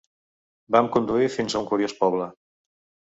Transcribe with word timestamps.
Vam 0.75 0.89
conduir 0.95 1.29
fins 1.35 1.57
a 1.57 1.61
un 1.63 1.67
curiós 1.73 1.95
poble. 2.03 2.31